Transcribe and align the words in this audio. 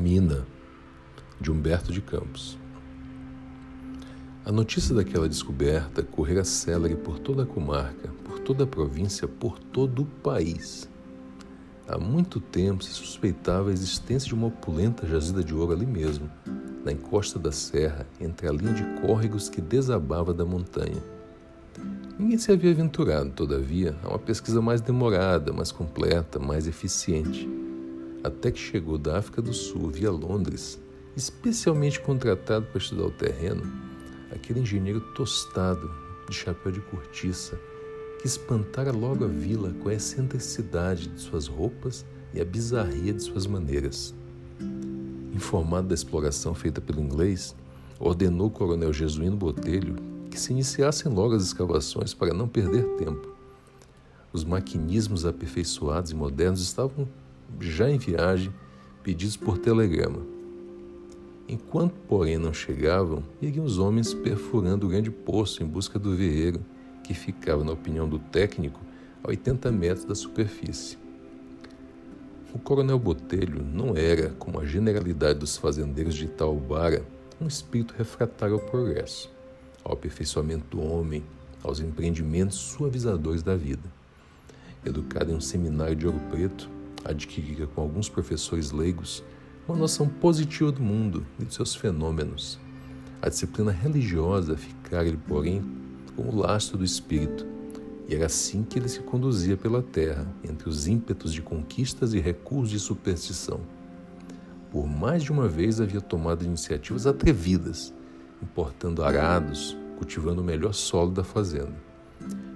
Mina, 0.00 0.46
de 1.38 1.50
Humberto 1.52 1.92
de 1.92 2.00
Campos. 2.00 2.58
A 4.46 4.50
notícia 4.50 4.94
daquela 4.94 5.28
descoberta 5.28 6.02
correra 6.02 6.42
célere 6.42 6.96
por 6.96 7.18
toda 7.18 7.42
a 7.42 7.46
comarca, 7.46 8.08
por 8.24 8.38
toda 8.38 8.64
a 8.64 8.66
província, 8.66 9.28
por 9.28 9.58
todo 9.58 10.00
o 10.00 10.06
país. 10.06 10.88
Há 11.86 11.98
muito 11.98 12.40
tempo 12.40 12.82
se 12.82 12.92
suspeitava 12.92 13.68
a 13.68 13.72
existência 13.74 14.26
de 14.26 14.34
uma 14.34 14.46
opulenta 14.46 15.06
jazida 15.06 15.44
de 15.44 15.54
ouro 15.54 15.74
ali 15.74 15.84
mesmo, 15.84 16.30
na 16.82 16.92
encosta 16.92 17.38
da 17.38 17.52
serra, 17.52 18.06
entre 18.18 18.48
a 18.48 18.52
linha 18.52 18.72
de 18.72 18.84
córregos 19.02 19.50
que 19.50 19.60
desabava 19.60 20.32
da 20.32 20.46
montanha. 20.46 21.02
Ninguém 22.18 22.38
se 22.38 22.50
havia 22.50 22.70
aventurado, 22.70 23.30
todavia, 23.32 23.94
a 24.02 24.08
uma 24.08 24.18
pesquisa 24.18 24.62
mais 24.62 24.80
demorada, 24.80 25.52
mais 25.52 25.70
completa, 25.70 26.38
mais 26.38 26.66
eficiente. 26.66 27.46
Até 28.22 28.50
que 28.50 28.58
chegou 28.58 28.98
da 28.98 29.18
África 29.18 29.40
do 29.40 29.52
Sul 29.54 29.88
via 29.90 30.10
Londres, 30.10 30.78
especialmente 31.16 32.00
contratado 32.00 32.66
para 32.66 32.78
estudar 32.78 33.04
o 33.06 33.10
terreno, 33.10 33.62
aquele 34.30 34.60
engenheiro 34.60 35.00
tostado, 35.14 35.90
de 36.28 36.36
chapéu 36.36 36.70
de 36.70 36.80
cortiça, 36.82 37.58
que 38.20 38.26
espantara 38.26 38.92
logo 38.92 39.24
a 39.24 39.28
vila 39.28 39.74
com 39.82 39.88
a 39.88 39.94
excentricidade 39.94 41.08
de 41.08 41.20
suas 41.20 41.46
roupas 41.46 42.04
e 42.34 42.40
a 42.40 42.44
bizarria 42.44 43.12
de 43.12 43.22
suas 43.22 43.46
maneiras. 43.46 44.14
Informado 45.32 45.88
da 45.88 45.94
exploração 45.94 46.54
feita 46.54 46.80
pelo 46.80 47.00
inglês, 47.00 47.56
ordenou 47.98 48.48
o 48.48 48.50
coronel 48.50 48.92
Jesuíno 48.92 49.36
Botelho 49.36 49.96
que 50.30 50.38
se 50.38 50.52
iniciassem 50.52 51.10
logo 51.10 51.34
as 51.34 51.42
escavações 51.42 52.14
para 52.14 52.34
não 52.34 52.46
perder 52.46 52.84
tempo. 52.96 53.34
Os 54.32 54.44
maquinismos 54.44 55.26
aperfeiçoados 55.26 56.12
e 56.12 56.14
modernos 56.14 56.60
estavam 56.60 57.08
já 57.58 57.90
em 57.90 57.98
viagem, 57.98 58.52
pedidos 59.02 59.36
por 59.36 59.58
telegrama. 59.58 60.20
Enquanto, 61.48 61.94
porém, 62.06 62.38
não 62.38 62.52
chegavam, 62.52 63.24
iriam 63.42 63.64
os 63.64 63.78
homens 63.78 64.14
perfurando 64.14 64.86
o 64.86 64.90
grande 64.90 65.10
poço 65.10 65.62
em 65.62 65.66
busca 65.66 65.98
do 65.98 66.14
veeiro, 66.14 66.60
que 67.02 67.14
ficava, 67.14 67.64
na 67.64 67.72
opinião 67.72 68.08
do 68.08 68.18
técnico, 68.18 68.80
a 69.24 69.28
80 69.28 69.72
metros 69.72 70.04
da 70.04 70.14
superfície. 70.14 70.96
O 72.54 72.58
coronel 72.58 72.98
Botelho 72.98 73.64
não 73.64 73.96
era, 73.96 74.30
como 74.38 74.60
a 74.60 74.64
generalidade 74.64 75.38
dos 75.38 75.56
fazendeiros 75.56 76.14
de 76.14 76.26
Itaubara, 76.26 77.04
um 77.40 77.46
espírito 77.46 77.94
refratário 77.96 78.54
ao 78.54 78.60
progresso 78.60 79.30
ao 79.84 79.92
aperfeiçoamento 79.94 80.76
do 80.76 80.82
homem, 80.82 81.22
aos 81.62 81.80
empreendimentos 81.80 82.56
suavizadores 82.56 83.42
da 83.42 83.56
vida. 83.56 83.82
Educado 84.84 85.32
em 85.32 85.34
um 85.34 85.40
seminário 85.40 85.96
de 85.96 86.06
Ouro 86.06 86.20
Preto, 86.30 86.70
adquirira 87.04 87.66
com 87.66 87.80
alguns 87.80 88.08
professores 88.08 88.70
leigos 88.70 89.22
uma 89.68 89.76
noção 89.76 90.08
positiva 90.08 90.72
do 90.72 90.82
mundo 90.82 91.24
e 91.38 91.44
de 91.44 91.54
seus 91.54 91.74
fenômenos. 91.74 92.58
A 93.22 93.28
disciplina 93.28 93.70
religiosa 93.70 94.56
ficara-lhe, 94.56 95.16
porém, 95.16 95.62
como 96.16 96.34
lastro 96.34 96.78
do 96.78 96.84
espírito, 96.84 97.46
e 98.08 98.14
era 98.14 98.26
assim 98.26 98.64
que 98.64 98.78
ele 98.78 98.88
se 98.88 99.00
conduzia 99.00 99.56
pela 99.56 99.82
terra, 99.82 100.26
entre 100.42 100.68
os 100.68 100.88
ímpetos 100.88 101.32
de 101.32 101.40
conquistas 101.40 102.12
e 102.12 102.18
recursos 102.18 102.70
de 102.70 102.80
superstição. 102.80 103.60
Por 104.72 104.86
mais 104.86 105.22
de 105.22 105.30
uma 105.30 105.46
vez 105.46 105.80
havia 105.80 106.00
tomado 106.00 106.44
iniciativas 106.44 107.06
atrevidas, 107.06 107.94
importando 108.42 109.04
arados, 109.04 109.76
cultivando 109.96 110.40
o 110.40 110.44
melhor 110.44 110.72
solo 110.72 111.10
da 111.10 111.22
fazenda. 111.22 111.74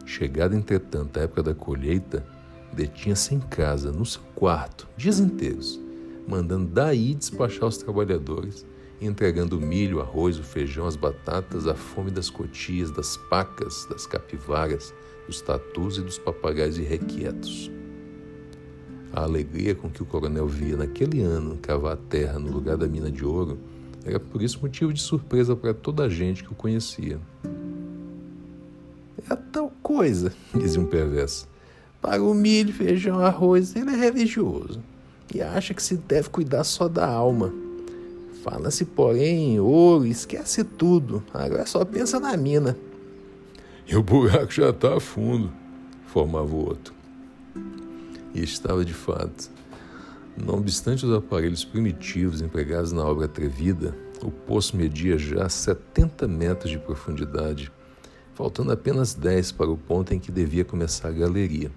Chegada, 0.04 0.56
entretanto, 0.56 1.18
a 1.18 1.22
época 1.22 1.42
da 1.42 1.54
colheita, 1.54 2.26
detinha-se 2.74 3.34
em 3.34 3.40
casa, 3.40 3.90
no 3.90 4.04
seu 4.04 4.22
quarto, 4.34 4.86
dias 4.96 5.20
inteiros, 5.20 5.80
mandando 6.26 6.66
daí 6.66 7.14
despachar 7.14 7.68
os 7.68 7.78
trabalhadores, 7.78 8.66
entregando 9.00 9.58
o 9.58 9.60
milho, 9.60 9.98
o 9.98 10.00
arroz, 10.00 10.38
o 10.38 10.42
feijão, 10.42 10.86
as 10.86 10.96
batatas, 10.96 11.66
a 11.66 11.74
fome 11.74 12.10
das 12.10 12.28
cotias, 12.28 12.90
das 12.90 13.16
pacas, 13.16 13.86
das 13.88 14.06
capivaras, 14.06 14.92
dos 15.26 15.40
tatus 15.40 15.98
e 15.98 16.02
dos 16.02 16.18
papagaios 16.18 16.78
irrequietos. 16.78 17.70
A 19.12 19.22
alegria 19.22 19.74
com 19.74 19.88
que 19.88 20.02
o 20.02 20.06
coronel 20.06 20.46
via 20.46 20.76
naquele 20.76 21.22
ano 21.22 21.56
cavar 21.58 21.92
a 21.92 21.96
terra 21.96 22.38
no 22.38 22.50
lugar 22.50 22.76
da 22.76 22.86
mina 22.86 23.10
de 23.10 23.24
ouro 23.24 23.58
era 24.04 24.20
por 24.20 24.42
isso 24.42 24.60
motivo 24.60 24.92
de 24.92 25.00
surpresa 25.00 25.56
para 25.56 25.72
toda 25.72 26.04
a 26.04 26.08
gente 26.08 26.42
que 26.42 26.52
o 26.52 26.54
conhecia. 26.54 27.18
É 29.30 29.34
tal 29.34 29.72
coisa, 29.82 30.32
dizia 30.52 30.80
um 30.80 30.86
perverso. 30.86 31.48
Para 32.04 32.22
o 32.22 32.34
milho, 32.34 32.70
feijão, 32.70 33.18
arroz, 33.18 33.74
ele 33.74 33.92
é 33.92 33.96
religioso 33.96 34.78
e 35.34 35.40
acha 35.40 35.72
que 35.72 35.82
se 35.82 35.96
deve 35.96 36.28
cuidar 36.28 36.62
só 36.62 36.86
da 36.86 37.08
alma. 37.08 37.50
Fala-se, 38.42 38.84
porém, 38.84 39.54
em 39.54 39.60
ouro, 39.60 40.04
esquece 40.04 40.62
tudo. 40.64 41.24
Agora 41.32 41.64
só 41.64 41.82
pensa 41.82 42.20
na 42.20 42.36
mina. 42.36 42.76
E 43.88 43.96
o 43.96 44.02
buraco 44.02 44.52
já 44.52 44.68
está 44.68 44.98
a 44.98 45.00
fundo, 45.00 45.50
formava 46.04 46.54
o 46.54 46.66
outro. 46.66 46.92
E 48.34 48.42
estava 48.42 48.84
de 48.84 48.92
fato. 48.92 49.50
Não 50.36 50.56
obstante 50.58 51.06
os 51.06 51.16
aparelhos 51.16 51.64
primitivos 51.64 52.42
empregados 52.42 52.92
na 52.92 53.02
obra 53.02 53.24
atrevida, 53.24 53.96
o 54.22 54.30
poço 54.30 54.76
media 54.76 55.16
já 55.16 55.48
70 55.48 56.28
metros 56.28 56.70
de 56.70 56.78
profundidade, 56.78 57.72
faltando 58.34 58.72
apenas 58.72 59.14
10 59.14 59.52
para 59.52 59.70
o 59.70 59.78
ponto 59.78 60.12
em 60.12 60.20
que 60.20 60.30
devia 60.30 60.66
começar 60.66 61.08
a 61.08 61.12
galeria. 61.12 61.72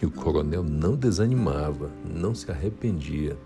E 0.00 0.06
o 0.06 0.10
coronel 0.10 0.62
não 0.62 0.94
desanimava, 0.94 1.90
não 2.04 2.34
se 2.34 2.50
arrependia, 2.50 3.36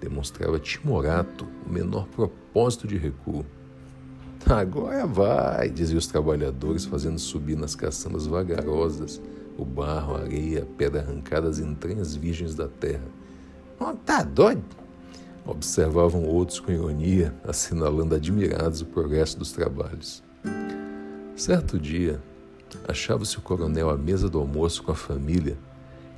demonstrava 0.00 0.58
timorato 0.58 1.46
o 1.66 1.72
menor 1.72 2.06
propósito 2.08 2.86
de 2.86 2.96
recuo. 2.96 3.44
Agora 4.46 5.06
vai, 5.06 5.70
diziam 5.70 5.98
os 5.98 6.06
trabalhadores, 6.06 6.84
fazendo 6.84 7.18
subir 7.18 7.56
nas 7.56 7.74
caçambas 7.74 8.26
vagarosas 8.26 9.20
o 9.56 9.64
barro, 9.64 10.16
a 10.16 10.20
areia, 10.20 10.62
a 10.62 10.66
pedra 10.66 11.00
arrancada 11.00 11.46
das 11.46 11.58
entranhas 11.58 12.14
virgens 12.14 12.54
da 12.54 12.68
terra 12.68 13.04
Oh, 13.78 13.92
tá 13.92 14.22
doido? 14.22 14.64
Observavam 15.44 16.24
outros 16.24 16.60
com 16.60 16.72
ironia, 16.72 17.34
assinalando 17.46 18.14
admirados 18.14 18.80
o 18.80 18.86
progresso 18.86 19.38
dos 19.38 19.52
trabalhos. 19.52 20.22
Certo 21.36 21.78
dia, 21.78 22.22
achava-se 22.86 23.36
o 23.36 23.42
coronel 23.42 23.90
à 23.90 23.96
mesa 23.96 24.28
do 24.28 24.38
almoço 24.38 24.82
com 24.82 24.92
a 24.92 24.94
família, 24.94 25.58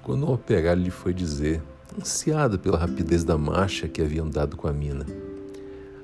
quando 0.07 0.25
um 0.25 0.33
operário 0.33 0.85
lhe 0.85 0.91
foi 0.91 1.13
dizer, 1.13 1.61
ansiado 2.01 2.61
pela 2.61 2.79
rapidez 2.79 3.25
da 3.25 3.37
marcha 3.37 3.89
que 3.89 4.01
haviam 4.01 4.31
dado 4.31 4.57
com 4.57 4.69
a 4.69 4.73
mina. 4.73 5.05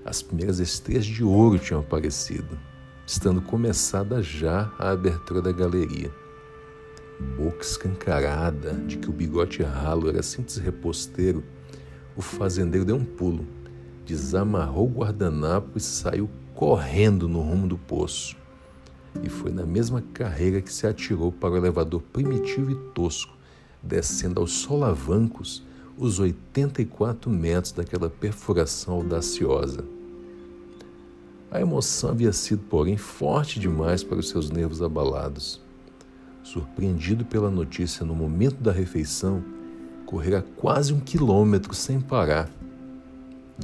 As 0.05 0.21
primeiras 0.21 0.59
estrelas 0.59 1.07
de 1.07 1.23
ouro 1.23 1.57
tinham 1.57 1.79
aparecido, 1.79 2.59
estando 3.07 3.41
começada 3.41 4.21
já 4.21 4.73
a 4.77 4.91
abertura 4.91 5.41
da 5.41 5.53
galeria 5.53 6.11
boca 7.37 7.63
escancarada 7.63 8.73
de 8.73 8.99
que 8.99 9.09
o 9.09 9.13
bigode 9.13 9.63
ralo 9.63 10.09
era 10.09 10.21
simples 10.21 10.57
reposteiro, 10.57 11.45
o 12.17 12.21
fazendeiro 12.21 12.85
deu 12.85 12.97
um 12.97 13.05
pulo, 13.05 13.47
desamarrou 14.05 14.89
o 14.89 14.93
guardanapo 14.93 15.79
e 15.79 15.81
saiu 15.81 16.29
correndo 16.57 17.29
no 17.29 17.41
rumo 17.41 17.69
do 17.69 17.79
poço. 17.79 18.37
E 19.23 19.29
foi 19.29 19.53
na 19.53 19.65
mesma 19.65 20.03
carreira 20.13 20.61
que 20.61 20.73
se 20.73 20.89
atirou 20.89 21.31
para 21.31 21.51
o 21.51 21.57
elevador 21.57 22.03
primitivo 22.13 22.73
e 22.73 22.75
tosco, 22.93 23.41
descendo 23.83 24.41
aos 24.41 24.53
solavancos 24.53 25.63
os 25.99 26.19
84 26.19 27.31
metros 27.31 27.73
daquela 27.73 28.09
perfuração 28.09 28.95
audaciosa. 28.95 29.85
A 31.51 31.61
emoção 31.61 32.11
havia 32.11 32.33
sido, 32.33 32.63
porém, 32.69 32.97
forte 32.97 33.61
demais 33.61 34.03
para 34.03 34.19
os 34.19 34.29
seus 34.29 34.51
nervos 34.51 34.81
abalados 34.81 35.61
surpreendido 36.43 37.25
pela 37.25 37.51
notícia 37.51 38.05
no 38.05 38.15
momento 38.15 38.61
da 38.61 38.73
refeição, 38.73 39.43
correra 40.05 40.45
quase 40.57 40.93
um 40.93 41.01
quilômetro 41.01 41.75
sem 41.75 42.01
parar. 42.01 42.51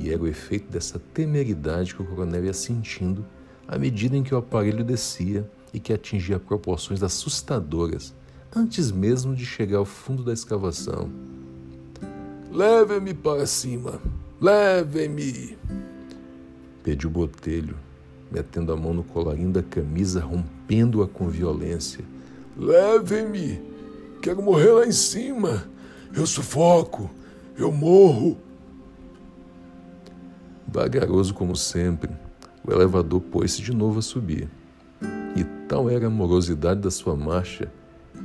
E 0.01 0.11
era 0.11 0.23
o 0.23 0.29
efeito 0.29 0.71
dessa 0.71 0.99
temeridade 0.99 1.95
que 1.95 2.03
o 2.03 2.07
coronel 2.07 2.45
ia 2.45 2.53
sentindo 2.53 3.27
à 3.67 3.77
medida 3.77 4.17
em 4.17 4.23
que 4.23 4.35
o 4.35 4.39
aparelho 4.39 4.85
descia 4.85 5.49
e 5.75 5.81
que 5.81 5.93
atingia 5.93 6.39
proporções 6.39 7.03
assustadoras 7.03 8.15
antes 8.55 8.91
mesmo 8.91 9.35
de 9.35 9.45
chegar 9.45 9.79
ao 9.79 9.85
fundo 9.85 10.23
da 10.23 10.33
escavação. 10.33 11.11
Leve-me 12.51 13.15
para 13.15 13.47
cima! 13.47 14.01
Leve-me! 14.41 15.59
Pediu 16.83 17.11
Botelho, 17.11 17.77
metendo 18.31 18.73
a 18.73 18.77
mão 18.77 18.95
no 18.95 19.05
colarinho 19.05 19.51
da 19.51 19.63
camisa, 19.63 20.21
rompendo-a 20.21 21.07
com 21.07 21.29
violência 21.29 22.05
Levem-me. 22.59 23.63
Quero 24.21 24.43
morrer 24.43 24.73
lá 24.73 24.85
em 24.85 24.93
cima. 24.93 25.65
Eu 26.13 26.27
sufoco. 26.27 27.09
Eu 27.57 27.71
morro. 27.71 28.37
Vagaroso 30.67 31.33
como 31.33 31.57
sempre, 31.57 32.11
o 32.67 32.73
elevador 32.73 33.21
pôs-se 33.21 33.63
de 33.63 33.73
novo 33.73 34.01
a 34.01 34.03
subir. 34.03 34.49
E 35.37 35.45
tal 35.69 35.89
era 35.89 36.09
a 36.09 36.11
morosidade 36.11 36.81
da 36.81 36.91
sua 36.91 37.17
marcha 37.17 37.73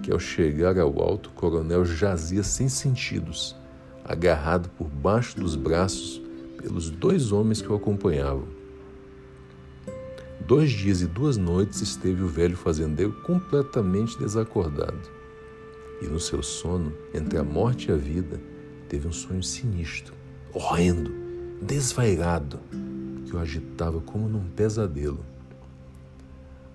que, 0.04 0.12
ao 0.12 0.20
chegar 0.20 0.78
ao 0.78 1.02
alto, 1.02 1.30
o 1.30 1.34
coronel 1.34 1.86
jazia 1.86 2.44
sem 2.44 2.68
sentidos, 2.68 3.56
agarrado 4.04 4.70
por 4.78 4.88
baixo 4.90 5.40
dos 5.40 5.56
braços 5.56 6.22
pelos 6.62 6.90
dois 6.90 7.32
homens 7.32 7.62
que 7.62 7.72
o 7.72 7.76
acompanhavam. 7.76 8.48
Dois 10.46 10.72
dias 10.72 11.02
e 11.02 11.08
duas 11.08 11.38
noites 11.38 11.82
esteve 11.82 12.22
o 12.22 12.28
velho 12.28 12.58
fazendeiro 12.58 13.14
completamente 13.22 14.20
desacordado. 14.20 15.10
E 16.02 16.06
no 16.06 16.20
seu 16.20 16.44
sono, 16.44 16.92
entre 17.14 17.38
a 17.40 17.44
morte 17.44 17.90
e 17.90 17.94
a 17.94 17.96
vida, 17.96 18.42
teve 18.90 19.08
um 19.08 19.12
sonho 19.12 19.42
sinistro, 19.42 20.14
horrendo, 20.54 21.14
desvairado, 21.62 22.60
que 23.26 23.34
o 23.34 23.40
agitava 23.40 24.02
como 24.02 24.28
num 24.28 24.50
pesadelo. 24.50 25.26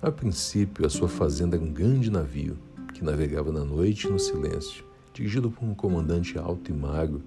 A 0.00 0.10
princípio, 0.10 0.86
a 0.86 0.90
sua 0.90 1.08
fazenda 1.08 1.56
era 1.56 1.64
um 1.64 1.72
grande 1.72 2.10
navio 2.10 2.56
que 2.98 3.04
navegava 3.04 3.52
na 3.52 3.64
noite 3.64 4.08
no 4.08 4.18
silêncio, 4.18 4.84
dirigido 5.14 5.52
por 5.52 5.64
um 5.64 5.72
comandante 5.72 6.36
alto 6.36 6.72
e 6.72 6.74
magro 6.74 7.22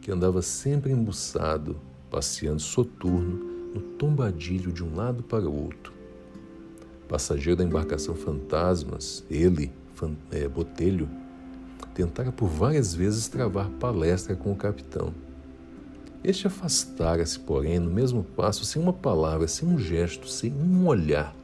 que 0.00 0.12
andava 0.12 0.40
sempre 0.40 0.92
embuçado, 0.92 1.76
passeando 2.08 2.60
soturno 2.60 3.36
no 3.74 3.80
tombadilho 3.80 4.70
de 4.70 4.84
um 4.84 4.94
lado 4.94 5.24
para 5.24 5.50
o 5.50 5.64
outro. 5.64 5.92
Passageiro 7.08 7.56
da 7.56 7.64
embarcação 7.64 8.14
Fantasmas, 8.14 9.24
ele, 9.28 9.72
é, 10.30 10.46
Botelho, 10.46 11.08
tentara 11.92 12.30
por 12.30 12.46
várias 12.46 12.94
vezes 12.94 13.26
travar 13.26 13.68
palestra 13.80 14.36
com 14.36 14.52
o 14.52 14.56
capitão. 14.56 15.12
Este 16.22 16.46
afastara-se, 16.46 17.40
porém, 17.40 17.80
no 17.80 17.90
mesmo 17.90 18.22
passo, 18.22 18.64
sem 18.64 18.80
uma 18.80 18.92
palavra, 18.92 19.48
sem 19.48 19.68
um 19.68 19.76
gesto, 19.76 20.28
sem 20.28 20.52
um 20.52 20.86
olhar. 20.86 21.34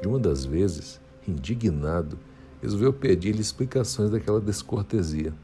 De 0.00 0.08
uma 0.08 0.18
das 0.18 0.44
vezes, 0.44 1.00
indignado, 1.28 2.18
resolveu 2.62 2.92
pedir-lhe 2.92 3.40
explicações 3.40 4.10
daquela 4.10 4.40
descortesia. 4.40 5.34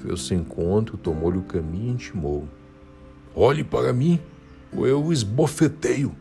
Fez-se 0.00 0.34
encontro, 0.34 0.96
tomou-lhe 0.96 1.38
o 1.38 1.42
caminho 1.42 1.88
e 1.88 1.90
intimou. 1.90 2.48
Olhe 3.34 3.64
para 3.64 3.92
mim, 3.92 4.20
ou 4.74 4.86
eu 4.86 5.04
o 5.04 5.12
esbofeteio. 5.12 6.14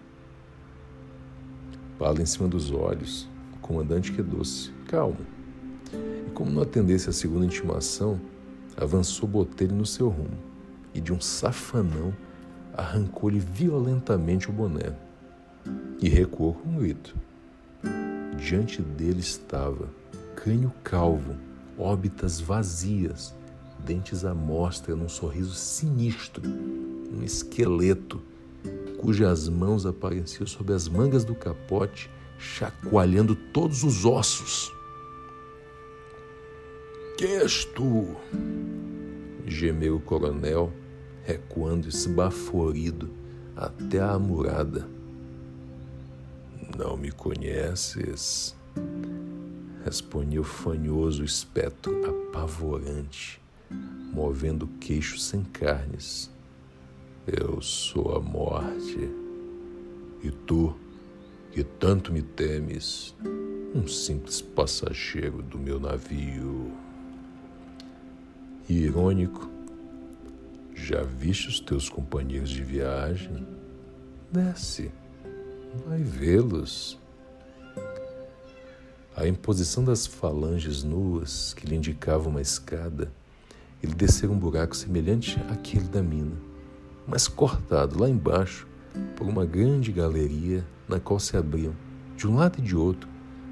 Bala 1.99 2.21
em 2.21 2.25
cima 2.25 2.47
dos 2.47 2.71
olhos, 2.71 3.27
o 3.55 3.59
comandante 3.59 4.11
quedou-se, 4.11 4.71
calmo. 4.87 5.25
E 5.93 6.31
como 6.31 6.51
não 6.51 6.61
atendesse 6.61 7.09
a 7.09 7.13
segunda 7.13 7.45
intimação, 7.45 8.19
avançou 8.75 9.27
Botelho 9.27 9.75
no 9.75 9.85
seu 9.85 10.09
rumo 10.09 10.37
e, 10.93 11.01
de 11.01 11.13
um 11.13 11.19
safanão, 11.19 12.13
arrancou-lhe 12.73 13.39
violentamente 13.39 14.49
o 14.49 14.53
boné 14.53 14.95
e 15.99 16.07
recuou 16.07 16.53
com 16.53 16.69
um 16.69 16.77
grito. 16.77 17.15
Diante 18.37 18.81
dele 18.83 19.19
estava 19.19 19.89
crânio 20.47 20.71
calvo, 20.81 21.35
órbitas 21.77 22.39
vazias, 22.39 23.35
dentes 23.79 24.23
à 24.23 24.33
mostra 24.33 24.95
num 24.95 25.09
sorriso 25.09 25.53
sinistro, 25.53 26.41
um 26.41 27.21
esqueleto 27.21 28.21
cujas 28.97 29.49
mãos 29.49 29.85
apareciam 29.85 30.47
sob 30.47 30.71
as 30.71 30.88
mangas 30.88 31.25
do 31.25 31.35
capote, 31.35 32.09
chacoalhando 32.39 33.35
todos 33.35 33.83
os 33.83 34.05
ossos. 34.05 34.71
Quem 37.17 37.31
és 37.39 37.65
tu? 37.65 38.15
gemeu 39.45 39.97
o 39.97 40.00
coronel, 40.00 40.71
recuando 41.25 41.89
esbaforido 41.89 43.09
até 43.53 44.00
a 44.00 44.13
amurada. 44.13 44.88
Não 46.77 46.95
me 46.95 47.11
conheces? 47.11 48.55
Respondia 49.88 50.42
o 50.42 50.44
fanhoso 50.44 51.24
espectro 51.24 52.06
apavorante, 52.06 53.42
movendo 54.12 54.63
o 54.63 54.68
queixo 54.80 55.18
sem 55.18 55.45
carnes. 55.45 56.30
Eu 57.25 57.62
sou 57.62 58.13
a 58.13 58.19
morte. 58.19 59.10
E 60.22 60.30
tu, 60.45 60.75
que 61.54 61.63
tanto 61.63 62.12
me 62.12 62.22
temes, 62.22 63.16
um 63.74 63.88
simples 63.88 64.42
passageiro 64.42 65.42
do 65.42 65.57
meu 65.57 65.80
navio. 65.80 66.69
E 68.68 68.80
irônico, 68.80 69.50
já 70.75 71.01
viste 71.01 71.48
os 71.48 71.62
teus 71.62 71.88
companheiros 71.88 72.50
de 72.50 72.62
viagem? 72.62 73.48
Desce, 74.34 74.92
vai 75.88 76.04
vê-los. 76.04 77.00
A 79.17 79.27
imposição 79.27 79.83
das 79.83 80.07
falanges 80.07 80.81
nuas 80.83 81.53
que 81.53 81.67
lhe 81.67 81.75
indicavam 81.75 82.29
uma 82.29 82.41
escada, 82.41 83.11
ele 83.83 83.93
desceu 83.93 84.31
um 84.31 84.39
buraco 84.39 84.77
semelhante 84.77 85.37
àquele 85.51 85.89
da 85.89 86.01
mina 86.01 86.47
mas 87.07 87.27
cortado 87.27 87.99
lá 87.99 88.09
embaixo 88.09 88.67
por 89.15 89.25
uma 89.25 89.45
grande 89.45 89.91
galeria 89.93 90.65
na 90.87 90.99
qual 90.99 91.19
se 91.19 91.37
abriam, 91.37 91.73
de 92.17 92.27
um 92.27 92.35
lado 92.35 92.59
e 92.59 92.61
de 92.61 92.75
outro, 92.75 93.07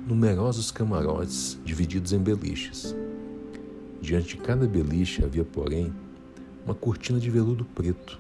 numerosos 0.05 0.71
camarotes 0.71 1.57
divididos 1.63 2.11
em 2.11 2.19
beliches. 2.19 2.95
Diante 4.01 4.35
de 4.35 4.37
cada 4.37 4.67
beliche 4.67 5.23
havia, 5.23 5.45
porém, 5.45 5.93
uma 6.65 6.75
cortina 6.75 7.19
de 7.19 7.29
veludo 7.29 7.63
preto, 7.63 8.19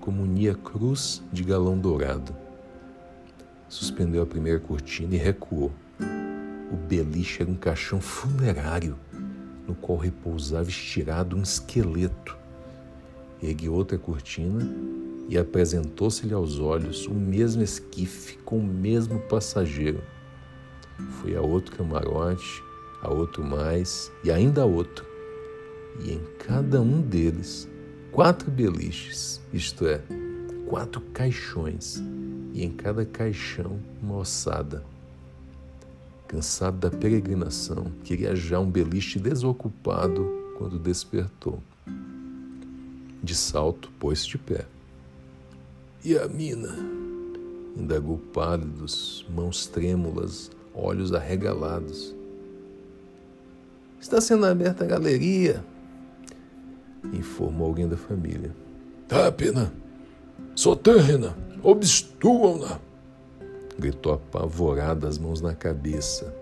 como 0.00 0.22
unia 0.22 0.54
cruz 0.54 1.22
de 1.32 1.44
galão 1.44 1.78
dourado. 1.78 2.34
Suspendeu 3.68 4.22
a 4.22 4.26
primeira 4.26 4.58
cortina 4.58 5.14
e 5.14 5.18
recuou. 5.18 5.70
O 6.70 6.76
beliche 6.76 7.42
era 7.42 7.50
um 7.50 7.56
caixão 7.56 8.00
funerário, 8.00 8.96
no 9.66 9.74
qual 9.74 9.98
repousava 9.98 10.68
estirado 10.68 11.36
um 11.36 11.42
esqueleto 11.42 12.40
ergueu 13.42 13.72
outra 13.72 13.98
cortina 13.98 14.68
e 15.28 15.38
apresentou-se-lhe 15.38 16.34
aos 16.34 16.58
olhos 16.58 17.06
o 17.06 17.14
mesmo 17.14 17.62
esquife 17.62 18.36
com 18.38 18.58
o 18.58 18.64
mesmo 18.64 19.20
passageiro. 19.20 20.02
Foi 21.20 21.36
a 21.36 21.40
outro 21.40 21.76
camarote, 21.76 22.62
a 23.02 23.10
outro 23.10 23.44
mais 23.44 24.12
e 24.24 24.30
ainda 24.30 24.62
a 24.62 24.66
outro. 24.66 25.06
E 26.00 26.12
em 26.12 26.20
cada 26.38 26.80
um 26.80 27.00
deles, 27.00 27.68
quatro 28.10 28.50
beliches, 28.50 29.40
isto 29.52 29.86
é, 29.86 30.02
quatro 30.66 31.00
caixões, 31.12 32.02
e 32.52 32.64
em 32.64 32.70
cada 32.70 33.04
caixão 33.04 33.78
uma 34.02 34.16
ossada. 34.16 34.84
Cansado 36.30 36.78
da 36.88 36.96
peregrinação, 36.96 37.90
queria 38.04 38.36
já 38.36 38.60
um 38.60 38.70
beliche 38.70 39.18
desocupado 39.18 40.30
quando 40.56 40.78
despertou. 40.78 41.60
De 43.20 43.34
salto, 43.34 43.90
pôs-se 43.98 44.28
de 44.28 44.38
pé. 44.38 44.64
E 46.04 46.16
a 46.16 46.28
mina? 46.28 46.72
Indagou 47.76 48.16
pálidos, 48.32 49.26
mãos 49.28 49.66
trêmulas, 49.66 50.52
olhos 50.72 51.12
arregalados. 51.12 52.14
Está 54.00 54.20
sendo 54.20 54.46
aberta 54.46 54.84
a 54.84 54.86
galeria, 54.86 55.64
informou 57.12 57.66
alguém 57.66 57.88
da 57.88 57.96
família. 57.96 58.54
Tá, 59.08 59.32
pena. 59.32 59.72
Sotârrena, 60.54 61.36
obstruam-na! 61.60 62.80
Gritou 63.80 64.12
apavorada, 64.12 65.08
as 65.08 65.16
mãos 65.16 65.40
na 65.40 65.54
cabeça. 65.54 66.34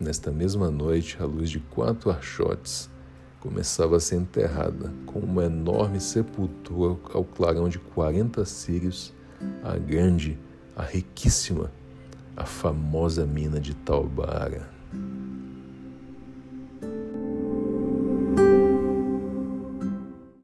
Nesta 0.00 0.32
mesma 0.32 0.68
noite, 0.68 1.16
à 1.20 1.24
luz 1.24 1.48
de 1.48 1.60
quatro 1.60 2.10
archotes, 2.10 2.90
começava 3.38 3.96
a 3.96 4.00
ser 4.00 4.16
enterrada 4.16 4.92
com 5.06 5.20
uma 5.20 5.44
enorme 5.44 6.00
sepultura 6.00 6.98
ao 7.14 7.22
clarão 7.22 7.68
de 7.68 7.78
40 7.78 8.44
sírios, 8.44 9.14
a 9.62 9.78
grande, 9.78 10.36
a 10.74 10.82
riquíssima, 10.82 11.70
a 12.36 12.44
famosa 12.44 13.24
mina 13.24 13.60
de 13.60 13.72
Taubara. 13.72 14.68